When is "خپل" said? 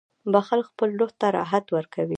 0.69-0.89